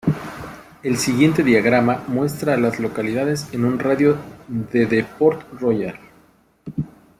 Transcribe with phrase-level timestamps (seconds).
[0.81, 5.93] El siguiente diagrama muestra a las localidades en un radio de de Port Royal.